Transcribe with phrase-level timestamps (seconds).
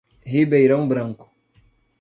[0.25, 1.29] Ribeirão Branco